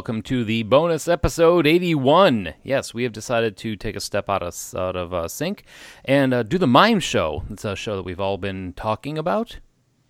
[0.00, 2.54] Welcome to the bonus episode 81.
[2.62, 5.62] Yes, we have decided to take a step out of out of uh, sync
[6.06, 7.42] and uh, do the mime show.
[7.50, 9.58] It's a show that we've all been talking about.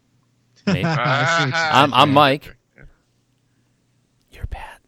[0.68, 2.56] I'm, I'm Mike.
[4.30, 4.80] You're Pat.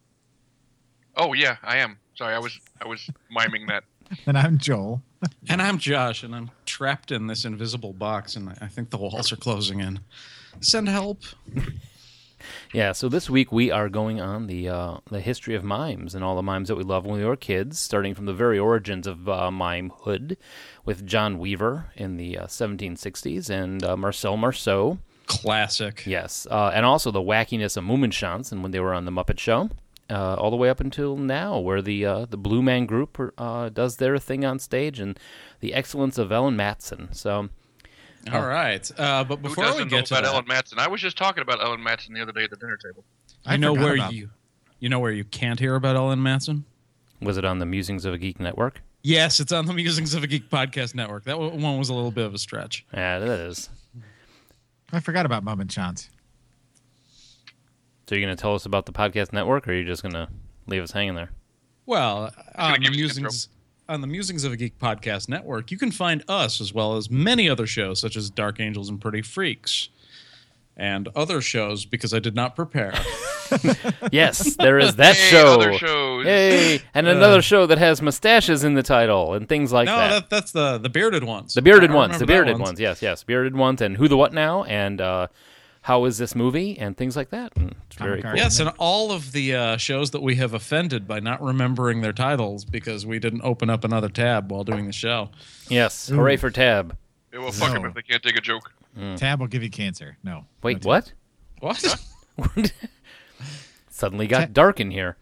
[1.17, 1.99] Oh yeah, I am.
[2.15, 3.83] Sorry, I was I was miming that.
[4.27, 5.03] And I'm Joel.
[5.49, 9.33] And I'm Josh, and I'm trapped in this invisible box, and I think the walls
[9.33, 9.99] are closing in.
[10.61, 11.25] Send help.
[12.73, 16.25] Yeah, so this week we are going on the uh, the history of mimes and
[16.25, 19.07] all the mimes that we loved when we were kids, starting from the very origins
[19.07, 20.39] of uh, mimehood
[20.83, 24.99] with John Weaver in the uh, 1760s and uh, Marcel Marceau.
[25.27, 26.03] Classic.
[26.07, 29.39] Yes, uh, and also the wackiness of Moominshans and when they were on the Muppet
[29.39, 29.69] Show,
[30.09, 33.69] uh, all the way up until now, where the uh, the Blue Man Group uh,
[33.69, 35.21] does their thing on stage, and
[35.61, 37.13] the excellence of Ellen Matson.
[37.13, 37.51] So,
[38.31, 38.89] All right.
[38.99, 40.79] Uh, but Who before we doesn't know get to about that, Ellen Matson?
[40.79, 43.05] I was just talking about Ellen Matson the other day at the dinner table.
[43.45, 44.31] I you know forgot where about- you
[44.79, 46.65] you know where you can't hear about Ellen Matson?
[47.21, 48.83] was it on the Musings of a Geek Network?
[49.05, 51.25] Yes, it's on the Musings of a Geek podcast network.
[51.25, 52.85] That one one was a little bit of a stretch.
[52.93, 53.69] Yeah, it is.
[54.93, 56.11] I forgot about Mum and Chance.
[58.09, 60.13] So, you're going to tell us about the podcast network, or are you just going
[60.15, 60.29] to
[60.67, 61.31] leave us hanging there?
[61.87, 63.49] Well, on the give us the musings
[63.93, 67.11] on the Musings of a Geek podcast network, you can find us as well as
[67.11, 69.91] many other shows such as Dark Angels and Pretty Freaks,
[70.79, 72.95] and other shows because I did not prepare.
[74.11, 75.61] Yes, there is that Hey, show.
[75.61, 76.25] other shows.
[76.25, 80.09] Hey, and another show that has mustaches in the title and things like no, that.
[80.11, 81.53] that, that's the the bearded ones.
[81.53, 82.81] The bearded ones, the remember that bearded ones.
[82.81, 85.27] Yes, yes, bearded ones, and who the what now, and uh,
[85.83, 87.53] how is this movie, and things like that.
[87.57, 88.45] And it's very Comic cool.
[88.45, 92.13] Yes, and all of the uh, shows that we have offended by not remembering their
[92.13, 95.31] titles because we didn't open up another tab while doing the show.
[95.69, 96.97] Yes, hooray for Tab.
[97.33, 98.73] It will fuck them if they can't take a joke.
[99.17, 100.17] Tab will give you cancer.
[100.23, 100.33] No.
[100.33, 100.45] Mm.
[100.63, 101.13] Wait, No what?
[101.61, 101.95] What?
[103.91, 105.17] Suddenly got dark in here.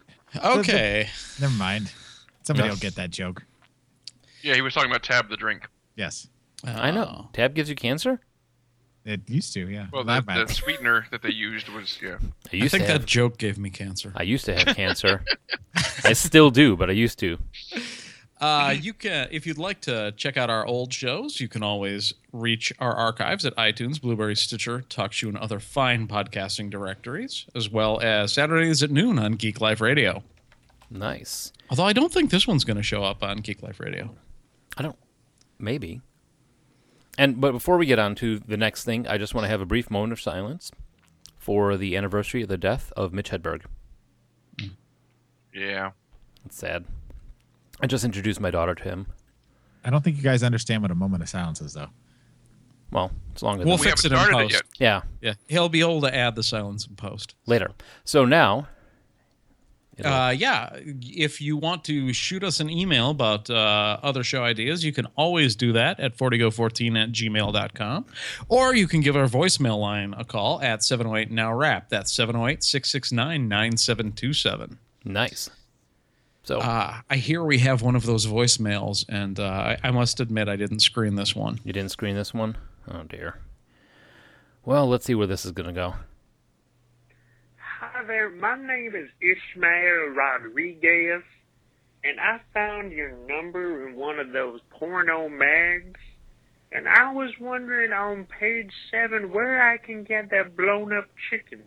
[0.45, 1.09] okay.
[1.41, 1.93] Never mind.
[2.43, 2.73] Somebody Yeah.
[2.73, 3.45] will get that joke.
[4.43, 5.69] Yeah, he was talking about Tab the drink.
[5.97, 6.29] Yes.
[6.65, 7.29] I know.
[7.33, 8.21] Tab gives you cancer.
[9.11, 9.87] It used to, yeah.
[9.93, 12.19] Well, That the, sweetener that they used was yeah.
[12.53, 13.01] I I think to have.
[13.01, 14.13] that joke gave me cancer.
[14.15, 15.25] I used to have cancer.
[16.05, 17.39] I still do, but I used to.
[18.41, 22.15] Uh, you can, if you'd like to check out our old shows, you can always
[22.33, 28.01] reach our archives at iTunes, Blubrry, Stitcher, TalkShoe, and other fine podcasting directories, as well
[28.01, 30.23] as Saturdays at noon on Geek Life Radio.
[30.89, 31.53] Nice.
[31.69, 34.11] Although I don't think this one's going to show up on Geek Life Radio.
[34.77, 34.97] I don't.
[35.59, 36.01] Maybe.
[37.19, 39.61] And but before we get on to the next thing, I just want to have
[39.61, 40.71] a brief moment of silence
[41.39, 43.63] for the anniversary of the death of Mitch Hedberg.
[45.55, 45.91] Yeah.
[46.45, 46.85] It's sad.
[47.81, 49.07] I just introduced my daughter to him.
[49.85, 51.89] I don't think you guys understand what a moment of silence is, though.
[52.93, 54.55] Well, as long as We'll We fix it in started post.
[54.55, 55.03] it yet.
[55.21, 57.35] yeah, Yeah, he'll be able to add the silence in post.
[57.47, 57.71] later.
[58.05, 58.69] So now, it'll-
[60.07, 60.71] Uh, yeah,
[61.03, 65.07] if you want to shoot us an email about uh, other show ideas, you can
[65.17, 68.07] always do that at 40go14 at gmail.com.
[68.49, 71.89] Or you can give our voicemail line a call at 708 Now Rap.
[71.89, 74.79] That's 708 669 9727.
[75.05, 75.51] nice.
[76.43, 80.21] So Uh, I hear we have one of those voicemails, and uh, I, I must
[80.21, 81.61] admit I didn't screen this one.
[81.65, 82.57] you didn't screen this one?
[82.91, 83.39] Oh dear.
[84.65, 85.95] Well, let's see where this is gonna go.
[88.11, 91.23] There, my name is Ishmael Rodriguez,
[92.03, 96.01] and I found your number in one of those porno mags.
[96.73, 101.63] And I was wondering on page seven where I can get that blown up chicken.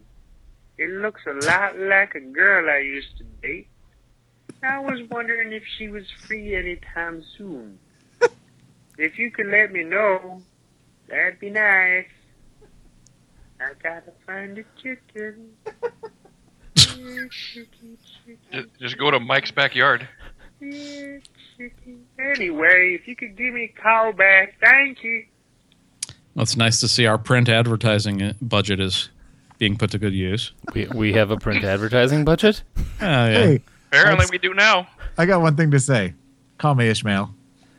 [0.78, 3.69] It looks a lot like a girl I used to date.
[4.62, 7.80] I was wondering if she was free anytime soon.
[8.98, 10.42] if you could let me know,
[11.07, 12.07] that'd be nice.
[13.62, 15.51] I gotta find a chicken.
[17.30, 20.08] Chicky, chicky, Just, just go to Mike's backyard.
[20.62, 21.22] chicky,
[21.58, 21.98] chicky.
[22.20, 25.26] Anyway, if you could give me a call back, thank you.
[26.36, 29.10] Well, it's nice to see our print advertising uh, budget is
[29.60, 30.52] being put to good use.
[30.74, 32.64] We we have a print advertising budget.
[33.02, 33.32] Oh, yeah.
[33.32, 34.88] Hey, Apparently, we do now.
[35.18, 36.14] I got one thing to say.
[36.58, 37.34] Call me Ishmael.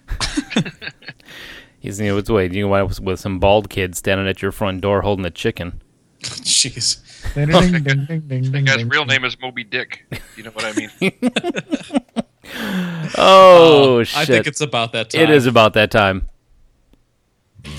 [1.78, 4.52] He's you know it's wait you know with, with some bald kid standing at your
[4.52, 5.80] front door holding a chicken.
[6.20, 6.98] Jeez.
[7.34, 10.04] Ding, ding, ding, ding, ding, That guy's real name is Moby Dick.
[10.36, 10.90] You know what I mean?
[13.16, 14.18] Oh Uh, shit!
[14.18, 15.22] I think it's about that time.
[15.22, 16.28] it is about that time.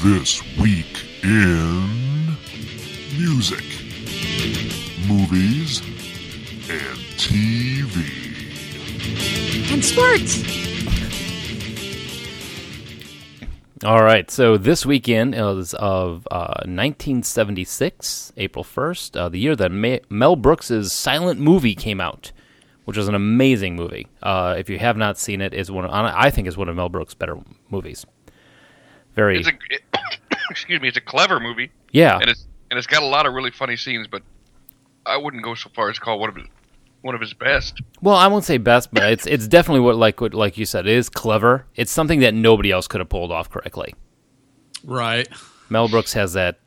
[0.03, 2.35] This week in
[3.17, 3.63] music,
[5.07, 5.81] movies,
[6.69, 8.11] and TV.
[9.71, 10.43] And sports.
[13.83, 19.69] All right, so this weekend is of uh, 1976, April 1st, uh, the year that
[19.69, 22.31] Ma- Mel Brooks' silent movie came out,
[22.85, 24.07] which was an amazing movie.
[24.23, 26.75] Uh, if you have not seen it, is one of, I think is one of
[26.77, 27.37] Mel Brooks' better
[27.69, 28.05] movies.
[29.13, 29.81] Very, It's a it,
[30.49, 30.87] excuse me.
[30.87, 33.75] It's a clever movie, yeah, and it's and it's got a lot of really funny
[33.75, 34.07] scenes.
[34.07, 34.23] But
[35.05, 36.47] I wouldn't go so far as to call one of his
[37.05, 37.81] one of his best.
[38.01, 40.87] Well, I won't say best, but it's it's definitely what like what like you said,
[40.87, 41.67] it is clever.
[41.75, 43.93] It's something that nobody else could have pulled off correctly.
[44.83, 45.27] right.
[45.69, 46.57] Mel Brooks has that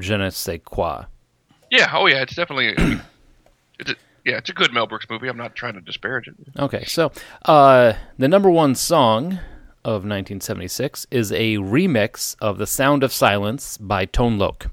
[0.00, 1.04] je ne sais quoi.
[1.70, 1.90] Yeah.
[1.94, 2.22] Oh yeah.
[2.22, 2.76] It's definitely.
[2.76, 3.02] I mean,
[3.78, 3.94] it's a,
[4.24, 4.36] yeah.
[4.38, 5.28] It's a good Mel Brooks movie.
[5.28, 6.34] I'm not trying to disparage it.
[6.58, 7.12] Okay, so
[7.44, 9.38] uh, the number one song
[9.84, 14.70] of 1976 is a remix of "The Sound of Silence" by Tone Loc.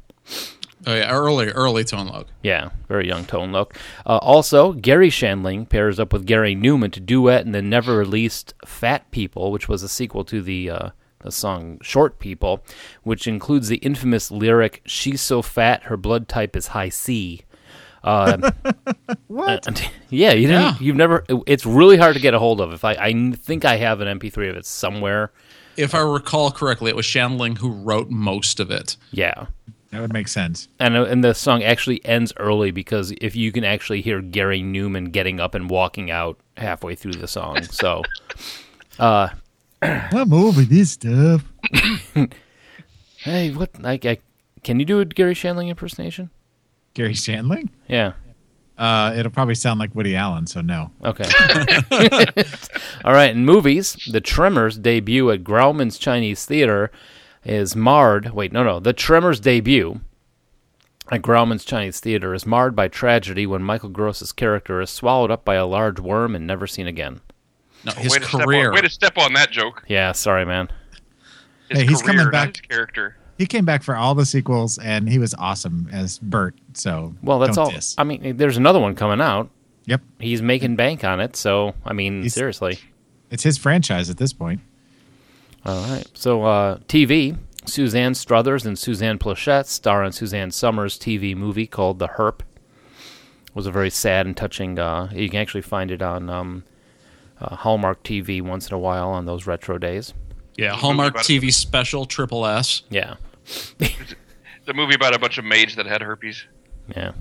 [0.86, 2.28] Oh yeah, early, early Tone Loc.
[2.42, 3.78] Yeah, very young Tone Loc.
[4.06, 8.54] Uh, also, Garry Shandling pairs up with Gary Numan to duet in the never released
[8.66, 10.90] "Fat People," which was a sequel to the uh,
[11.20, 12.64] the song "Short People,"
[13.04, 17.44] which includes the infamous lyric "She's so fat, her blood type is high C."
[18.04, 18.52] Uh,
[19.28, 19.66] What?
[19.66, 20.62] and- yeah, you didn't.
[20.62, 20.76] Yeah.
[20.82, 21.24] You've never.
[21.48, 22.74] It's really hard to get a hold of.
[22.74, 25.32] If I, I think I have an MP3 of it somewhere.
[25.78, 28.96] If I recall correctly, it was Shandling who wrote most of it.
[29.12, 29.48] Yeah,
[29.94, 30.70] That would make sense.
[30.80, 34.60] and uh, and the song actually ends early because if you can actually hear Gary
[34.60, 38.02] Numan getting up and walking out halfway through the song, so
[39.00, 41.44] I'm over this stuff.
[43.18, 43.70] hey, what?
[43.86, 44.18] I, I
[44.64, 46.32] can you do a Garry Shandling impersonation?
[46.96, 47.70] Garry Shandling?
[47.88, 48.14] Yeah.
[48.76, 50.90] Uh, it'll probably sound like Woody Allen, so no.
[51.06, 51.30] Okay.
[53.06, 53.30] All right.
[53.30, 56.90] In movies, The Tremors debut at Grauman's Chinese Theater
[57.46, 58.32] is marred.
[58.32, 58.80] Wait, no, no.
[58.80, 60.02] The Tremors debut
[61.12, 65.44] at Grauman's Chinese Theater is marred by tragedy when Michael Gross's character is swallowed up
[65.44, 67.22] by a large worm and never seen again.
[67.86, 68.70] No, his way to step career.
[68.70, 69.84] on, way to step on that joke.
[69.88, 70.70] Yeah, sorry, man.
[71.70, 72.58] His Hey, he's career, coming not back.
[72.58, 73.18] His character.
[73.38, 76.56] He came back for all the sequels, and he was awesome as Bert.
[76.74, 77.72] So Well, that's don't all.
[77.72, 77.96] diss.
[77.98, 79.50] I mean, there's another one coming out.
[79.86, 82.80] Yep, He's making bank on it, so I mean, He's- seriously.
[83.30, 84.62] it's his franchise at this point.
[85.66, 86.06] All right.
[86.14, 87.38] So, uh, TV.
[87.66, 92.42] Suzanne Struthers and Suzanne Pleshette star in Suzanne Somers' TV movie called The Herp.
[92.42, 94.78] It was a very sad and touching.
[94.78, 96.66] Uh, you can actually find it on um,
[97.40, 100.14] uh, Hallmark TV once in a while on those retro days.
[100.58, 102.82] yeah, Hallmark about- TV special, Triple S.
[102.90, 103.16] Yeah.
[103.80, 104.16] It's
[104.68, 106.46] a movie about a bunch of maids that had herpes.
[106.94, 107.14] Yeah.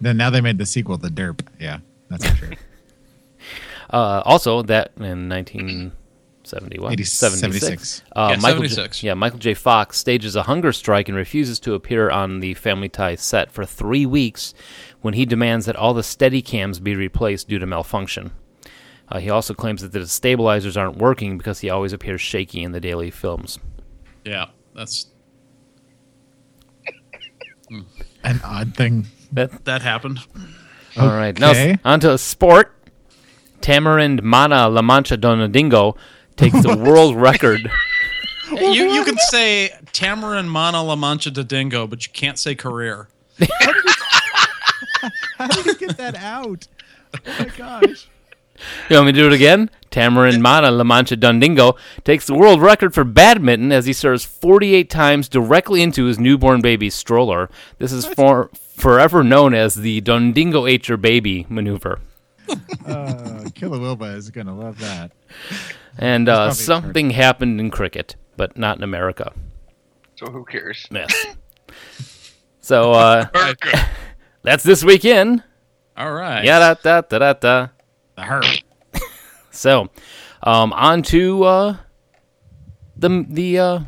[0.00, 1.46] Then now they made the sequel, The Derp.
[1.60, 1.78] Yeah,
[2.08, 2.50] that's true.
[3.90, 5.28] Uh, also, that in
[6.52, 8.02] 1971, 80 76.
[8.14, 9.02] Uh, Yeah, Michael J- 76.
[9.02, 9.54] yeah, Michael J.
[9.54, 13.64] Fox stages a hunger strike and refuses to appear on the Family Ties set for
[13.64, 14.52] three weeks
[15.00, 18.30] when he demands that all the steady cams be replaced due to malfunction.
[19.08, 22.72] Uh, he also claims that the stabilizers aren't working because he always appears shaky in
[22.72, 23.58] the daily films.
[24.24, 25.06] Yeah, that's
[28.22, 29.06] An odd thing.
[29.32, 30.20] That, that happened.
[30.96, 31.72] All right, now Okay.
[31.72, 32.70] s- on to sport.
[33.60, 35.96] Tamarind Mana La Mancha Donadingo
[36.36, 37.70] takes the world record.
[38.50, 43.08] you you can say Tamarin Mana La Mancha de Dingo, but you can't say career.
[45.36, 46.66] How did you get that out?
[47.14, 48.08] Oh my gosh.
[48.88, 49.68] You want me to do it again?
[49.90, 54.88] Tamarin Mana La Mancha Dundingo takes the world record for badminton as he serves 48
[54.90, 57.50] times directly into his newborn baby's stroller.
[57.78, 62.00] This is for, forever known as the Dundingo ate your baby maneuver.
[62.86, 65.12] Uh, Killer Wilba is going to love that.
[65.98, 69.32] And uh, probably something happened in cricket, but not in America.
[70.16, 70.86] So who cares?
[70.90, 71.26] Yes.
[72.60, 73.26] so uh,
[74.42, 75.42] that's this weekend.
[75.96, 76.44] All right.
[76.44, 77.68] Yeah, da da da da da.
[78.16, 78.62] The Herp.
[79.50, 79.88] So,
[80.42, 81.76] um, on to uh,
[82.96, 83.78] the the uh,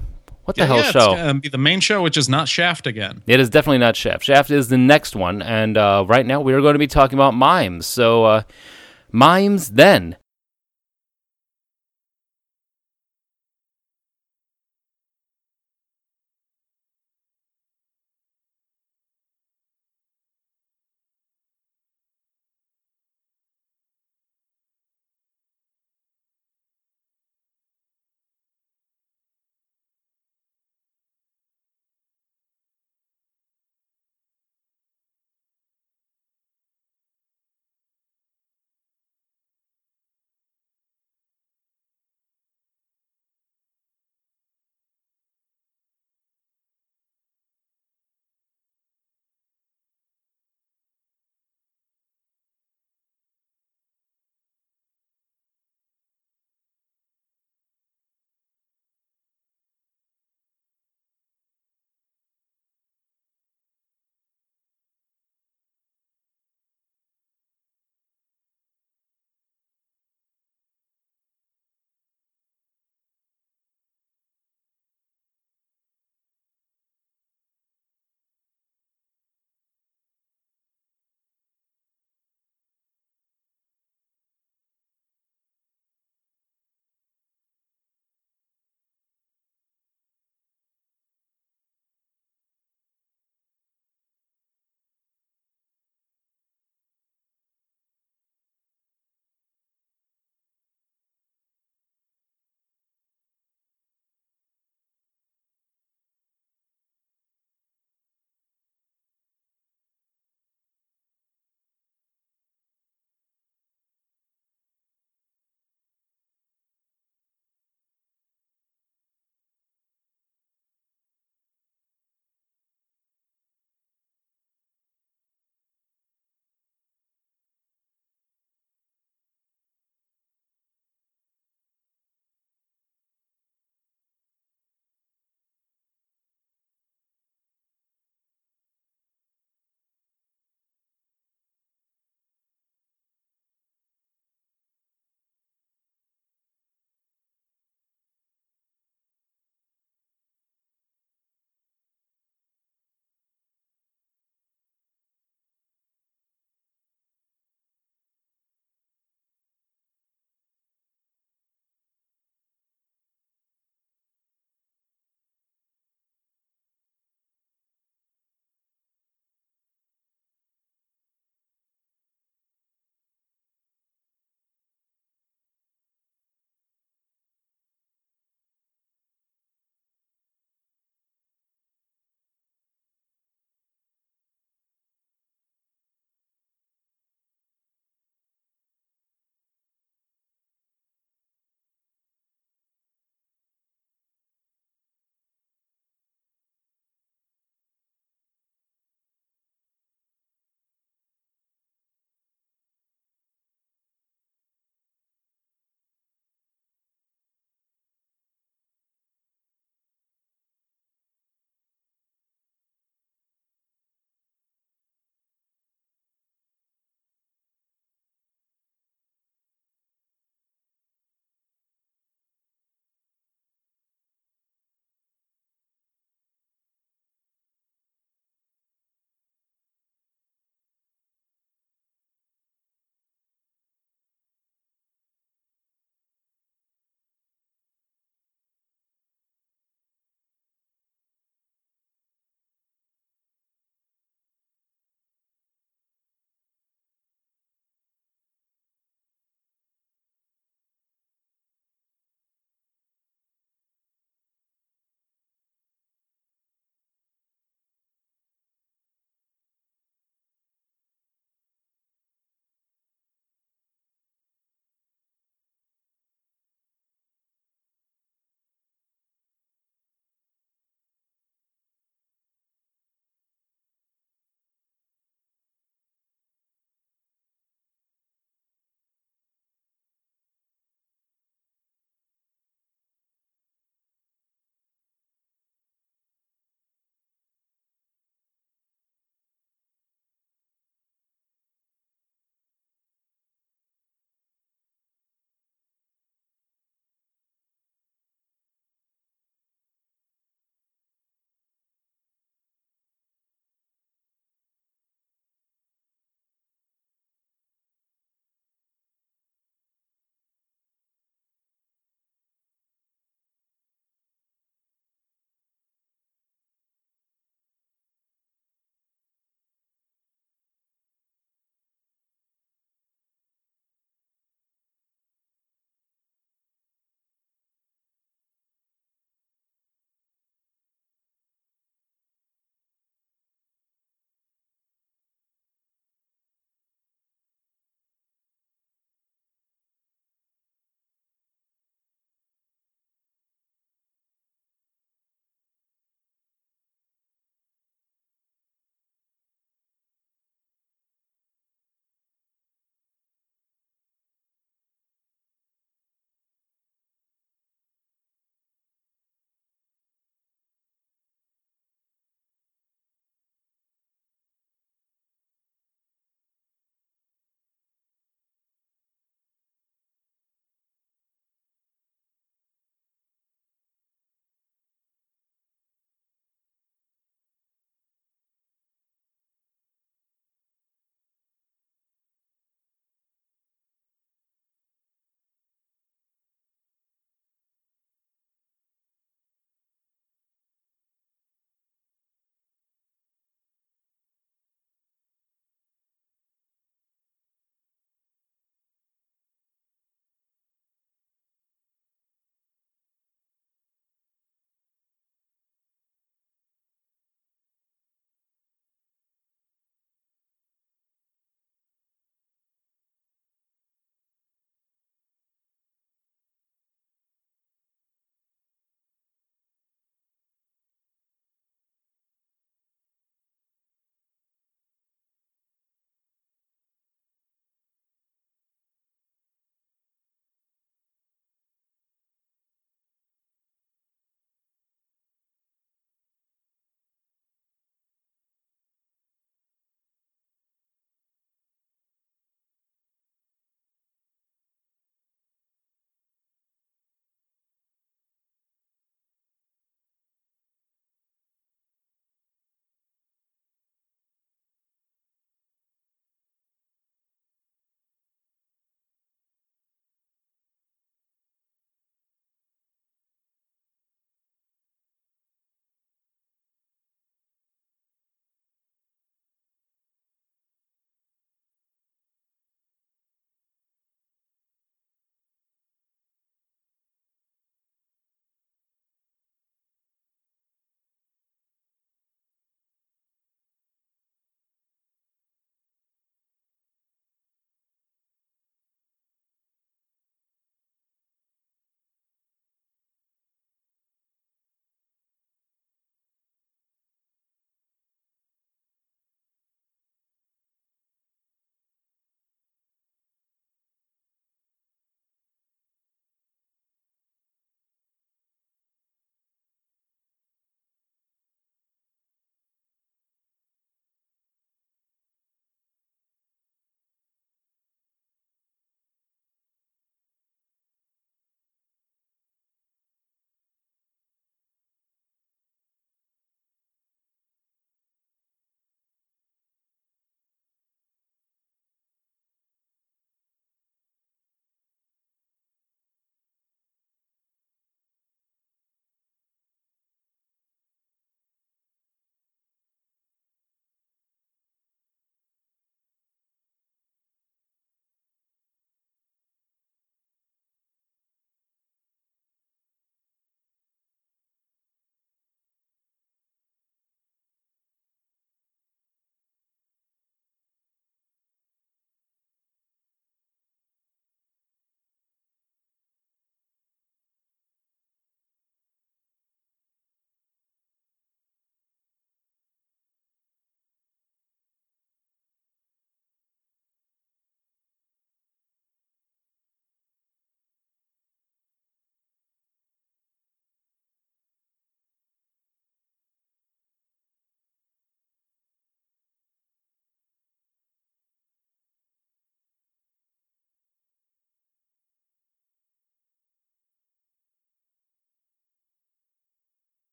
[0.45, 1.13] what the Yeah, hell yeah, show?
[1.13, 3.23] It's gonna be the main show, which is not Shaft again.
[3.27, 4.23] It is definitely not Shaft.
[4.23, 7.19] Shaft is the next one, and uh, right now we are going to be talking
[7.19, 7.85] about mimes.
[7.87, 8.43] So, uh,
[9.11, 10.17] mimes then.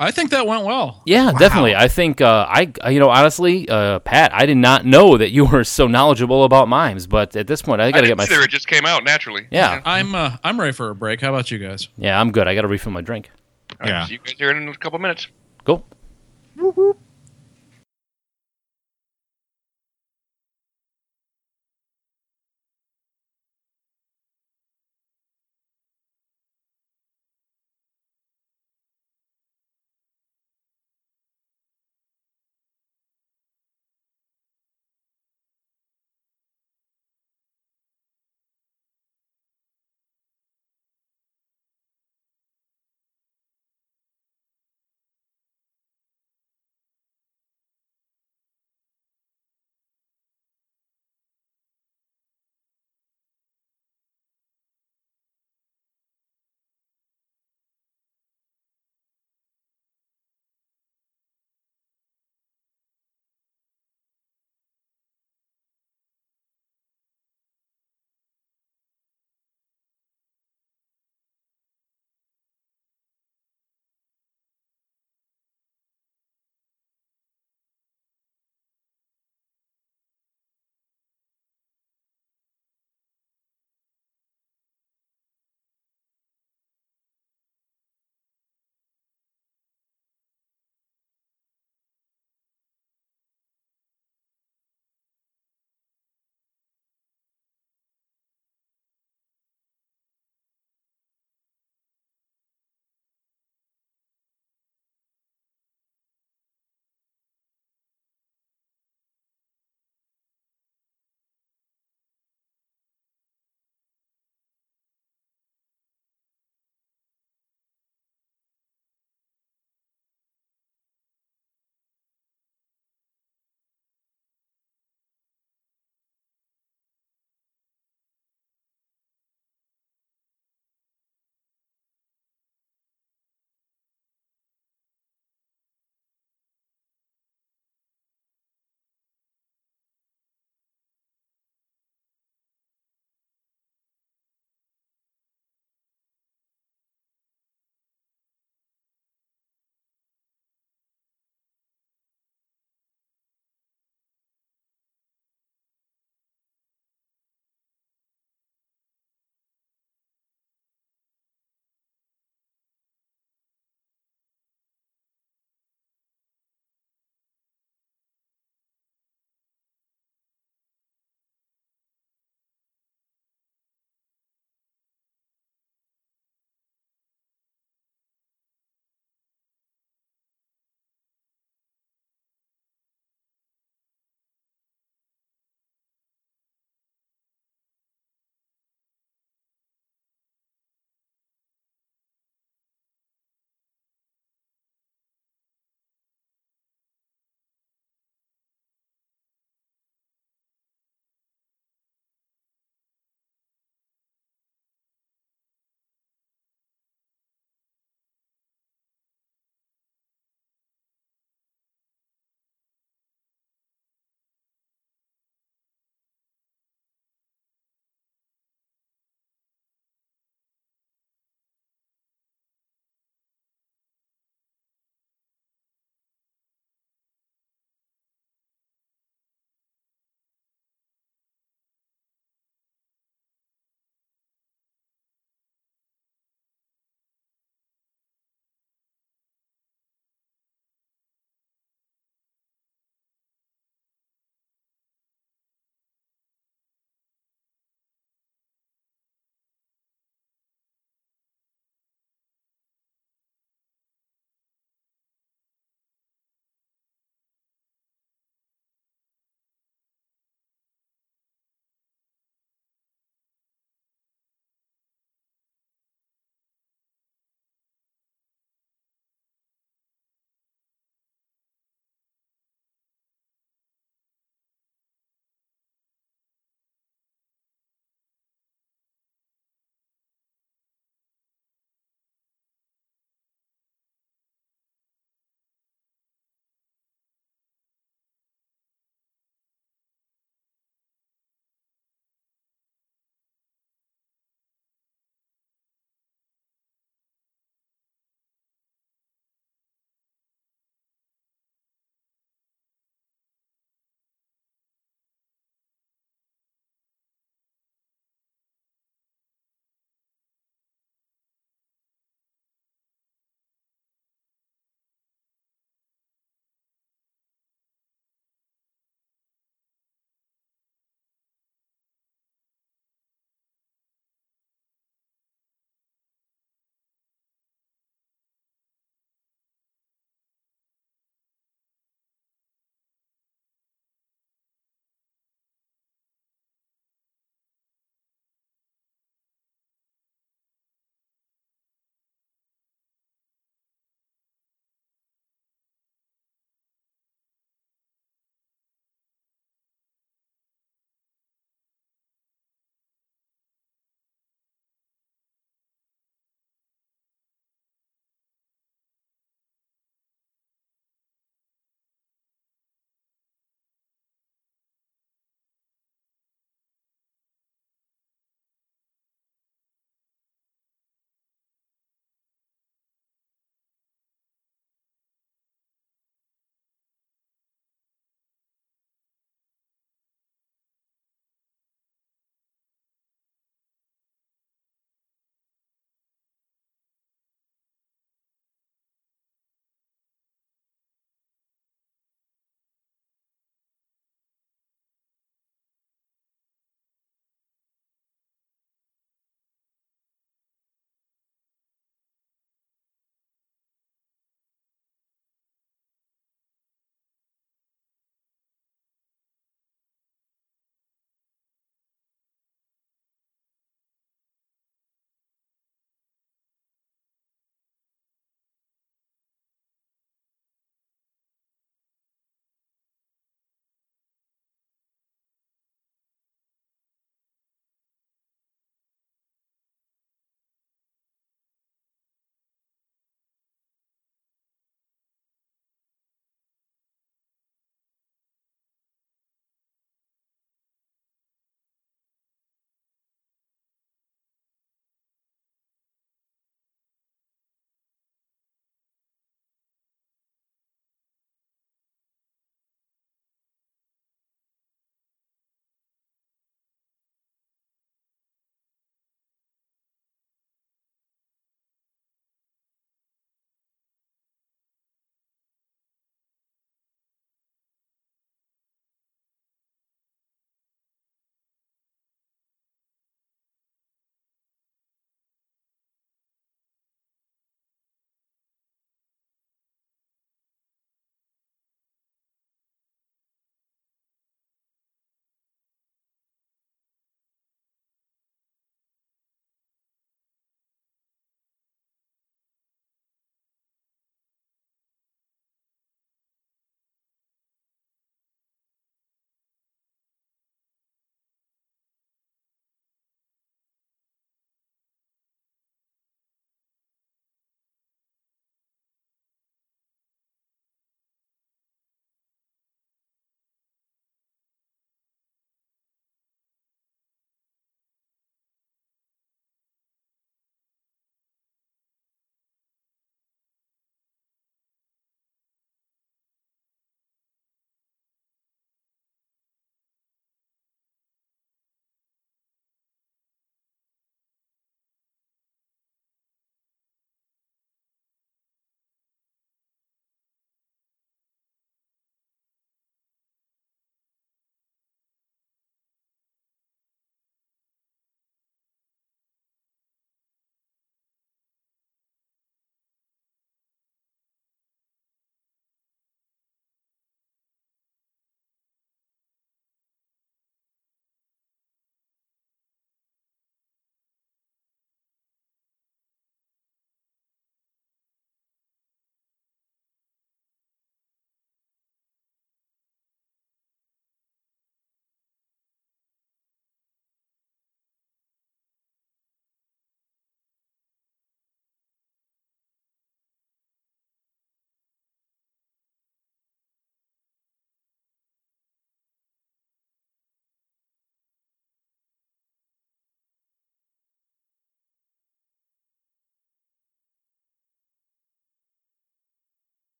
[0.00, 1.02] I think that went well.
[1.06, 1.74] Yeah, definitely.
[1.74, 5.30] I think uh, I, I- you know, honestly, uh, Pat, I did not know that
[5.30, 8.16] you were so knowledgeable about mimes, but at this point, I I got to get
[8.16, 8.24] my.
[8.24, 8.40] either.
[8.42, 9.48] It just came out naturally.
[9.50, 9.80] Yeah.
[9.84, 11.20] I'm uh, I'm ready for a break.
[11.20, 11.88] How about you guys?
[11.96, 12.46] Yeah, I'm good.
[12.46, 13.30] I got to refill my drink.
[13.72, 14.06] All right, Yeah.
[14.06, 15.26] See you guys here in a couple minutes.
[15.64, 15.82] Go.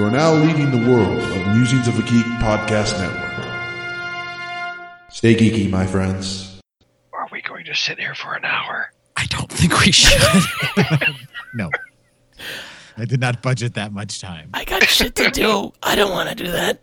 [0.00, 3.44] You are now leaving the world of Musings of a Geek podcast network.
[5.10, 6.58] Stay geeky, my friends.
[7.12, 8.94] Are we going to sit here for an hour?
[9.18, 10.42] I don't think we should.
[11.54, 11.68] No.
[12.96, 14.48] I did not budget that much time.
[14.54, 15.70] I got shit to do.
[15.82, 16.80] I don't want to do that.